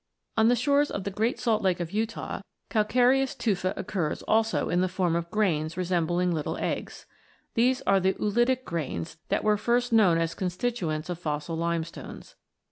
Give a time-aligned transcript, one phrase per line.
[0.35, 4.81] On the shores of the Great Salt Lake of Utah, calcareous tufa occurs also in
[4.81, 7.05] the form of grains resembling little eggs.
[7.53, 12.33] These are the oolitic grains that were first known as constituents of fossil lime stones.